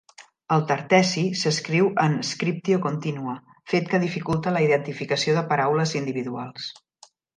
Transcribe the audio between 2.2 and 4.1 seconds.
"scriptio continua", fet que